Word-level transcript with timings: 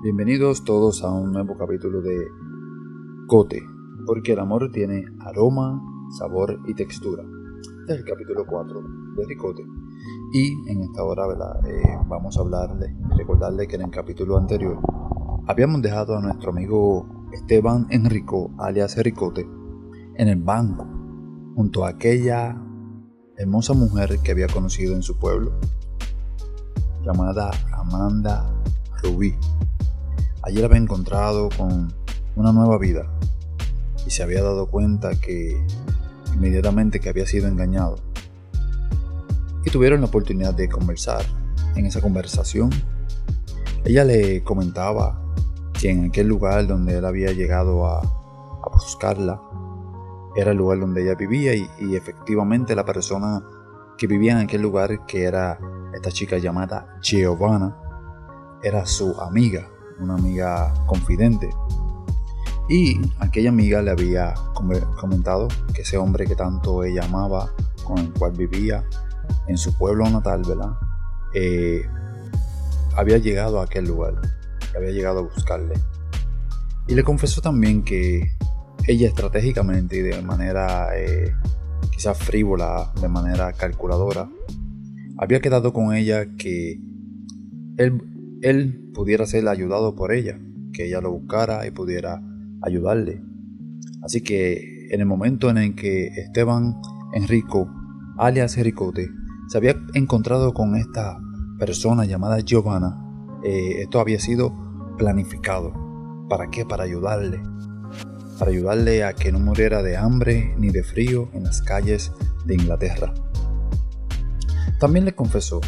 Bienvenidos 0.00 0.62
todos 0.62 1.02
a 1.02 1.10
un 1.10 1.32
nuevo 1.32 1.56
capítulo 1.58 2.00
de 2.00 2.28
Cote, 3.26 3.60
porque 4.06 4.34
el 4.34 4.38
amor 4.38 4.70
tiene 4.70 5.04
aroma, 5.18 5.82
sabor 6.16 6.60
y 6.68 6.74
textura. 6.74 7.24
Este 7.80 7.94
es 7.94 7.98
el 7.98 8.04
capítulo 8.04 8.46
4 8.46 8.80
de 9.16 9.26
Ricote. 9.26 9.66
Y 10.32 10.70
en 10.70 10.82
esta 10.82 11.02
hora 11.02 11.24
eh, 11.66 11.98
vamos 12.06 12.38
a 12.38 12.42
hablarle, 12.42 12.94
recordarle 13.16 13.66
que 13.66 13.74
en 13.74 13.82
el 13.82 13.90
capítulo 13.90 14.38
anterior 14.38 14.78
habíamos 15.48 15.82
dejado 15.82 16.16
a 16.16 16.22
nuestro 16.22 16.52
amigo 16.52 17.26
Esteban 17.32 17.88
Enrico, 17.90 18.52
alias 18.56 18.96
Ricote, 18.98 19.48
en 20.14 20.28
el 20.28 20.40
banco, 20.40 20.86
junto 21.56 21.84
a 21.84 21.88
aquella 21.88 22.56
hermosa 23.36 23.74
mujer 23.74 24.20
que 24.22 24.30
había 24.30 24.46
conocido 24.46 24.94
en 24.94 25.02
su 25.02 25.18
pueblo, 25.18 25.58
llamada 27.04 27.50
Amanda 27.72 28.48
Rubí. 29.02 29.34
La 30.46 30.64
había 30.64 30.78
encontrado 30.78 31.50
con 31.56 31.92
una 32.34 32.52
nueva 32.52 32.78
vida 32.78 33.06
y 34.06 34.10
se 34.10 34.22
había 34.22 34.42
dado 34.42 34.70
cuenta 34.70 35.10
que 35.20 35.62
inmediatamente 36.32 37.00
que 37.00 37.10
había 37.10 37.26
sido 37.26 37.48
engañado. 37.48 37.96
Y 39.64 39.70
tuvieron 39.70 40.00
la 40.00 40.06
oportunidad 40.06 40.54
de 40.54 40.68
conversar. 40.68 41.22
En 41.76 41.84
esa 41.84 42.00
conversación, 42.00 42.70
ella 43.84 44.04
le 44.04 44.42
comentaba 44.42 45.20
que 45.78 45.90
en 45.90 46.06
aquel 46.06 46.28
lugar 46.28 46.66
donde 46.66 46.96
él 46.96 47.04
había 47.04 47.32
llegado 47.32 47.86
a, 47.86 48.00
buscarla 48.72 49.40
era 50.36 50.52
el 50.52 50.58
lugar 50.58 50.78
donde 50.78 51.02
ella 51.02 51.14
vivía 51.14 51.54
y, 51.54 51.68
y 51.80 51.96
efectivamente 51.96 52.74
la 52.74 52.84
persona 52.84 53.42
que 53.96 54.06
vivía 54.06 54.32
en 54.32 54.38
aquel 54.38 54.62
lugar, 54.62 55.04
que 55.06 55.24
era 55.24 55.58
esta 55.94 56.10
chica 56.10 56.38
llamada 56.38 56.98
Giovanna, 57.02 57.76
era 58.62 58.86
su 58.86 59.20
amiga 59.20 59.68
una 60.00 60.14
amiga 60.14 60.72
confidente. 60.86 61.50
Y 62.68 63.00
aquella 63.18 63.48
amiga 63.48 63.80
le 63.80 63.90
había 63.90 64.34
comentado 65.00 65.48
que 65.72 65.82
ese 65.82 65.96
hombre 65.96 66.26
que 66.26 66.36
tanto 66.36 66.84
ella 66.84 67.04
amaba, 67.04 67.50
con 67.84 67.98
el 67.98 68.12
cual 68.12 68.32
vivía 68.32 68.84
en 69.46 69.56
su 69.56 69.76
pueblo 69.76 70.08
natal, 70.10 70.42
¿verdad? 70.46 70.72
Eh, 71.34 71.82
había 72.94 73.18
llegado 73.18 73.60
a 73.60 73.64
aquel 73.64 73.86
lugar, 73.86 74.20
había 74.76 74.90
llegado 74.90 75.20
a 75.20 75.22
buscarle. 75.22 75.74
Y 76.86 76.94
le 76.94 77.02
confesó 77.04 77.40
también 77.40 77.82
que 77.82 78.36
ella 78.86 79.08
estratégicamente 79.08 79.96
y 79.96 80.02
de 80.02 80.22
manera 80.22 80.88
eh, 80.96 81.34
quizás 81.90 82.18
frívola, 82.18 82.92
de 83.00 83.08
manera 83.08 83.52
calculadora, 83.52 84.28
había 85.18 85.40
quedado 85.40 85.72
con 85.72 85.94
ella 85.94 86.26
que 86.36 86.80
él 87.76 88.17
él 88.42 88.90
pudiera 88.94 89.26
ser 89.26 89.46
ayudado 89.48 89.94
por 89.94 90.12
ella, 90.12 90.38
que 90.72 90.86
ella 90.86 91.00
lo 91.00 91.12
buscara 91.12 91.66
y 91.66 91.70
pudiera 91.70 92.22
ayudarle. 92.62 93.22
Así 94.02 94.22
que 94.22 94.88
en 94.90 95.00
el 95.00 95.06
momento 95.06 95.50
en 95.50 95.74
que 95.74 96.08
Esteban 96.08 96.76
Enrico, 97.12 97.68
alias 98.16 98.56
Ricote, 98.56 99.08
se 99.48 99.58
había 99.58 99.76
encontrado 99.94 100.52
con 100.52 100.76
esta 100.76 101.18
persona 101.58 102.04
llamada 102.04 102.40
Giovanna, 102.40 103.04
eh, 103.44 103.82
esto 103.82 104.00
había 104.00 104.20
sido 104.20 104.54
planificado. 104.96 105.72
¿Para 106.28 106.50
qué? 106.50 106.64
Para 106.64 106.84
ayudarle. 106.84 107.40
Para 108.38 108.50
ayudarle 108.50 109.04
a 109.04 109.14
que 109.14 109.32
no 109.32 109.40
muriera 109.40 109.82
de 109.82 109.96
hambre 109.96 110.54
ni 110.58 110.70
de 110.70 110.82
frío 110.82 111.28
en 111.32 111.44
las 111.44 111.62
calles 111.62 112.12
de 112.44 112.54
Inglaterra. 112.54 113.12
También 114.78 115.04
le 115.04 115.14
confesó 115.14 115.60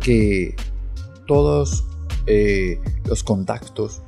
que 0.00 0.54
todos 1.26 1.84
eh, 2.26 2.80
los 3.04 3.22
contactos 3.24 4.02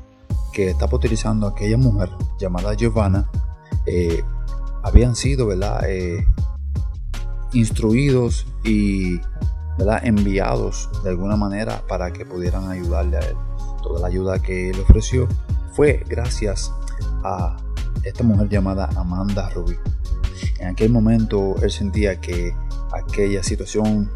que 0.52 0.70
estaba 0.70 0.96
utilizando 0.96 1.48
aquella 1.48 1.76
mujer 1.76 2.10
llamada 2.38 2.74
Giovanna 2.74 3.28
eh, 3.86 4.22
habían 4.82 5.16
sido 5.16 5.48
¿verdad? 5.48 5.82
Eh, 5.88 6.26
instruidos 7.52 8.46
y 8.62 9.18
¿verdad? 9.78 10.04
enviados 10.04 10.88
de 11.02 11.10
alguna 11.10 11.36
manera 11.36 11.82
para 11.88 12.12
que 12.12 12.24
pudieran 12.24 12.70
ayudarle 12.70 13.16
a 13.16 13.20
él. 13.20 13.36
Toda 13.82 14.00
la 14.00 14.06
ayuda 14.06 14.38
que 14.38 14.70
él 14.70 14.80
ofreció 14.80 15.28
fue 15.72 16.04
gracias 16.08 16.72
a 17.24 17.56
esta 18.04 18.22
mujer 18.22 18.48
llamada 18.48 18.88
Amanda 18.96 19.50
Rubí. 19.50 19.76
En 20.60 20.68
aquel 20.68 20.90
momento 20.90 21.56
él 21.62 21.70
sentía 21.70 22.20
que 22.20 22.54
aquella 22.92 23.42
situación 23.42 24.10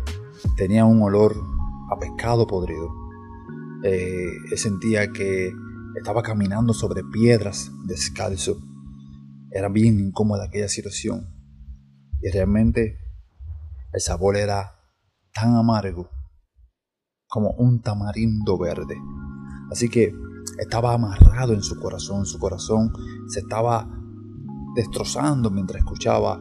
tenía 0.57 0.85
un 0.85 1.03
olor 1.03 1.58
a 1.91 1.99
pescado 1.99 2.47
podrido. 2.47 2.89
Eh, 3.85 4.57
sentía 4.57 5.13
que 5.13 5.53
estaba 5.97 6.23
caminando 6.23 6.73
sobre 6.73 7.03
piedras 7.05 7.71
descalzo. 7.87 8.59
Era 9.51 9.69
bien 9.69 9.99
incómoda 9.99 10.45
aquella 10.45 10.69
situación. 10.69 11.27
Y 12.21 12.31
realmente 12.31 12.99
el 13.93 14.01
sabor 14.01 14.37
era 14.37 14.75
tan 15.33 15.55
amargo 15.55 16.11
como 17.27 17.51
un 17.53 17.81
tamarindo 17.81 18.59
verde. 18.59 18.97
Así 19.71 19.89
que 19.89 20.13
estaba 20.59 20.95
amarrado 20.95 21.53
en 21.53 21.63
su 21.63 21.79
corazón. 21.79 22.27
Su 22.27 22.39
corazón 22.39 22.93
se 23.29 23.41
estaba 23.41 23.89
destrozando 24.75 25.51
mientras 25.51 25.81
escuchaba 25.81 26.41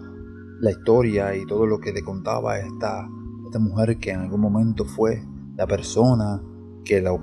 la 0.60 0.72
historia 0.72 1.36
y 1.36 1.46
todo 1.46 1.66
lo 1.66 1.80
que 1.80 1.94
le 1.94 2.04
contaba 2.04 2.58
esta, 2.60 3.08
esta 3.46 3.60
mujer 3.60 4.00
que 4.00 4.12
en 4.12 4.22
algún 4.22 4.42
momento 4.42 4.86
fue 4.86 5.24
la 5.58 5.68
persona 5.68 6.42
que 6.86 7.02
lo, 7.02 7.16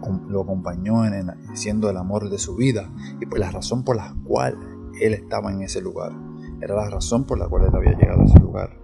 acompañó 0.42 1.06
en 1.06 1.32
siendo 1.54 1.88
el 1.88 1.96
amor 1.96 2.28
de 2.28 2.38
su 2.38 2.56
vida 2.56 2.90
y 3.20 3.26
por 3.26 3.38
la 3.38 3.50
razón 3.50 3.84
por 3.84 3.96
la 3.96 4.14
cual 4.24 4.58
él 5.00 5.14
estaba 5.14 5.50
en 5.50 5.62
ese 5.62 5.80
lugar. 5.80 6.12
Era 6.60 6.74
la 6.74 6.90
razón 6.90 7.24
por 7.24 7.38
la 7.38 7.48
cual 7.48 7.64
él 7.64 7.74
había 7.74 7.96
llegado 7.96 8.22
a 8.22 8.24
ese 8.24 8.38
lugar. 8.40 8.76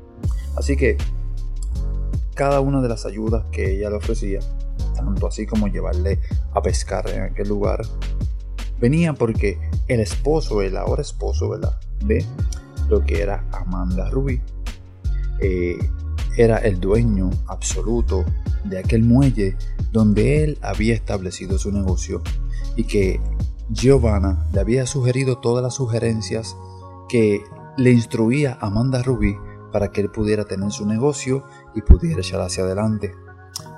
Así 0.56 0.76
que 0.76 0.96
cada 2.34 2.60
una 2.60 2.80
de 2.80 2.88
las 2.88 3.04
ayudas 3.04 3.44
que 3.52 3.76
ella 3.76 3.90
le 3.90 3.96
ofrecía, 3.96 4.40
tanto 4.94 5.26
así 5.26 5.46
como 5.46 5.66
llevarle 5.66 6.20
a 6.54 6.62
pescar 6.62 7.10
en 7.10 7.24
aquel 7.24 7.48
lugar, 7.48 7.82
venía 8.80 9.12
porque 9.12 9.58
el 9.88 10.00
esposo, 10.00 10.62
el 10.62 10.76
ahora 10.76 11.02
esposo, 11.02 11.50
¿verdad? 11.50 11.78
De 12.06 12.24
lo 12.88 13.04
que 13.04 13.20
era 13.20 13.44
Amanda 13.52 14.08
Rubí, 14.08 14.40
eh, 15.40 15.78
era 16.36 16.58
el 16.58 16.80
dueño 16.80 17.30
absoluto 17.48 18.24
de 18.64 18.78
aquel 18.78 19.02
muelle 19.02 19.56
donde 19.92 20.44
él 20.44 20.58
había 20.62 20.94
establecido 20.94 21.58
su 21.58 21.72
negocio 21.72 22.22
y 22.76 22.84
que 22.84 23.20
Giovanna 23.70 24.46
le 24.52 24.60
había 24.60 24.86
sugerido 24.86 25.38
todas 25.38 25.62
las 25.62 25.74
sugerencias 25.74 26.56
que 27.08 27.42
le 27.76 27.90
instruía 27.92 28.58
Amanda 28.60 29.02
Rubí 29.02 29.36
para 29.72 29.90
que 29.90 30.00
él 30.00 30.10
pudiera 30.10 30.44
tener 30.44 30.70
su 30.72 30.86
negocio 30.86 31.44
y 31.74 31.82
pudiera 31.82 32.20
echar 32.20 32.40
hacia 32.40 32.64
adelante. 32.64 33.14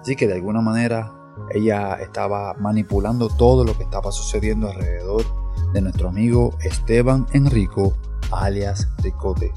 Así 0.00 0.16
que 0.16 0.26
de 0.26 0.34
alguna 0.34 0.60
manera 0.60 1.12
ella 1.50 1.94
estaba 1.94 2.54
manipulando 2.54 3.28
todo 3.28 3.64
lo 3.64 3.76
que 3.76 3.84
estaba 3.84 4.12
sucediendo 4.12 4.70
alrededor 4.70 5.24
de 5.72 5.80
nuestro 5.80 6.08
amigo 6.08 6.56
Esteban 6.60 7.26
Enrico, 7.32 7.94
alias 8.30 8.88
Ricote. 9.02 9.52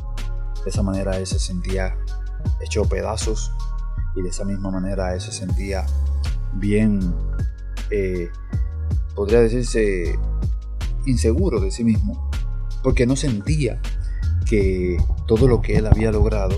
De 0.63 0.69
esa 0.69 0.83
manera 0.83 1.17
él 1.17 1.27
se 1.27 1.39
sentía 1.39 1.97
hecho 2.61 2.83
pedazos 2.85 3.51
y 4.15 4.21
de 4.21 4.29
esa 4.29 4.45
misma 4.45 4.71
manera 4.71 5.13
él 5.13 5.21
se 5.21 5.31
sentía 5.31 5.85
bien, 6.55 6.99
eh, 7.91 8.29
podría 9.15 9.41
decirse, 9.41 10.17
inseguro 11.05 11.59
de 11.59 11.71
sí 11.71 11.83
mismo, 11.83 12.29
porque 12.83 13.05
no 13.05 13.15
sentía 13.15 13.81
que 14.45 14.97
todo 15.27 15.47
lo 15.47 15.61
que 15.61 15.77
él 15.77 15.87
había 15.87 16.11
logrado, 16.11 16.55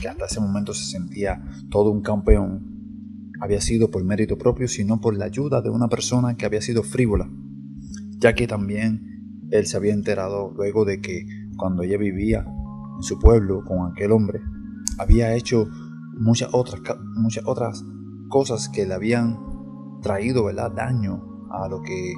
que 0.00 0.08
hasta 0.08 0.26
ese 0.26 0.40
momento 0.40 0.74
se 0.74 0.84
sentía 0.84 1.42
todo 1.70 1.90
un 1.90 2.02
campeón, 2.02 2.72
había 3.40 3.60
sido 3.60 3.90
por 3.90 4.04
mérito 4.04 4.38
propio, 4.38 4.68
sino 4.68 5.00
por 5.00 5.16
la 5.16 5.26
ayuda 5.26 5.60
de 5.62 5.70
una 5.70 5.88
persona 5.88 6.36
que 6.36 6.46
había 6.46 6.62
sido 6.62 6.82
frívola, 6.82 7.28
ya 8.18 8.34
que 8.34 8.46
también 8.46 9.48
él 9.50 9.66
se 9.66 9.76
había 9.76 9.92
enterado 9.92 10.52
luego 10.56 10.84
de 10.84 11.00
que 11.00 11.26
cuando 11.56 11.82
ella 11.82 11.98
vivía 11.98 12.46
en 12.96 13.02
su 13.02 13.18
pueblo 13.18 13.62
con 13.64 13.90
aquel 13.90 14.12
hombre, 14.12 14.40
había 14.98 15.34
hecho 15.34 15.68
muchas 16.22 16.50
otras, 16.52 16.80
muchas 17.14 17.44
otras 17.46 17.84
cosas 18.28 18.68
que 18.68 18.86
le 18.86 18.94
habían 18.94 19.38
traído 20.00 20.44
¿verdad? 20.44 20.70
daño 20.70 21.48
a 21.50 21.68
lo 21.68 21.82
que 21.82 22.12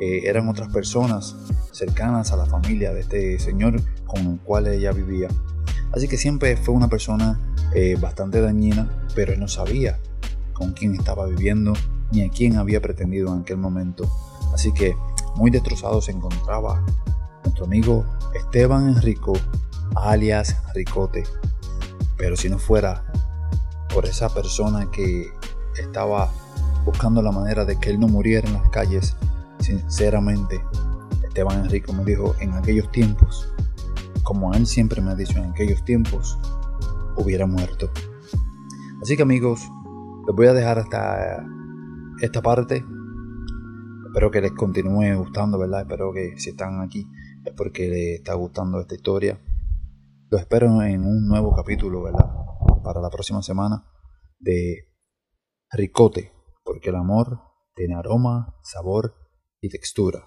eh, 0.00 0.22
eran 0.24 0.48
otras 0.48 0.72
personas 0.72 1.34
cercanas 1.72 2.32
a 2.32 2.36
la 2.36 2.46
familia 2.46 2.92
de 2.92 3.00
este 3.00 3.38
señor 3.38 3.80
con 4.06 4.20
el 4.26 4.40
cual 4.40 4.66
ella 4.68 4.92
vivía. 4.92 5.28
Así 5.92 6.06
que 6.06 6.16
siempre 6.16 6.56
fue 6.56 6.74
una 6.74 6.88
persona 6.88 7.38
eh, 7.74 7.96
bastante 8.00 8.40
dañina, 8.40 8.88
pero 9.14 9.32
él 9.32 9.40
no 9.40 9.48
sabía 9.48 9.98
con 10.52 10.72
quién 10.72 10.94
estaba 10.94 11.26
viviendo 11.26 11.72
ni 12.12 12.22
a 12.22 12.30
quién 12.30 12.56
había 12.56 12.80
pretendido 12.80 13.34
en 13.34 13.40
aquel 13.40 13.56
momento. 13.56 14.08
Así 14.52 14.72
que 14.72 14.94
muy 15.36 15.50
destrozado 15.50 16.00
se 16.00 16.12
encontraba 16.12 16.84
nuestro 17.44 17.64
amigo 17.64 18.04
Esteban 18.34 18.88
Enrico, 18.88 19.32
alias 19.96 20.56
Ricote. 20.74 21.24
Pero 22.16 22.36
si 22.36 22.48
no 22.48 22.58
fuera 22.58 23.04
por 23.92 24.06
esa 24.06 24.28
persona 24.28 24.90
que 24.90 25.30
estaba 25.80 26.30
buscando 26.84 27.22
la 27.22 27.32
manera 27.32 27.64
de 27.64 27.78
que 27.78 27.90
él 27.90 28.00
no 28.00 28.08
muriera 28.08 28.48
en 28.48 28.54
las 28.54 28.68
calles. 28.70 29.16
Sinceramente, 29.60 30.62
Esteban 31.22 31.64
Enrique 31.64 31.92
me 31.92 32.04
dijo, 32.04 32.34
en 32.40 32.52
aquellos 32.54 32.90
tiempos, 32.90 33.52
como 34.22 34.54
él 34.54 34.66
siempre 34.66 35.00
me 35.00 35.10
ha 35.10 35.14
dicho, 35.14 35.38
en 35.38 35.50
aquellos 35.50 35.84
tiempos, 35.84 36.38
hubiera 37.16 37.46
muerto. 37.46 37.90
Así 39.02 39.16
que 39.16 39.22
amigos, 39.22 39.60
les 40.26 40.34
voy 40.34 40.46
a 40.46 40.52
dejar 40.52 40.78
hasta 40.78 41.44
esta 42.20 42.42
parte. 42.42 42.84
Espero 44.06 44.30
que 44.30 44.40
les 44.40 44.52
continúe 44.52 45.16
gustando, 45.16 45.58
¿verdad? 45.58 45.82
Espero 45.82 46.12
que 46.12 46.38
si 46.38 46.50
están 46.50 46.80
aquí 46.80 47.08
es 47.44 47.52
porque 47.52 47.88
les 47.88 48.18
está 48.18 48.34
gustando 48.34 48.80
esta 48.80 48.94
historia. 48.94 49.38
Los 50.30 50.40
espero 50.40 50.82
en 50.82 51.04
un 51.04 51.26
nuevo 51.28 51.54
capítulo, 51.54 52.02
¿verdad? 52.02 52.28
Para 52.88 53.02
la 53.02 53.10
próxima 53.10 53.42
semana 53.42 53.84
de 54.38 54.88
Ricote, 55.70 56.32
porque 56.64 56.88
el 56.88 56.96
amor 56.96 57.38
tiene 57.74 57.94
aroma, 57.94 58.58
sabor 58.62 59.14
y 59.60 59.68
textura. 59.68 60.24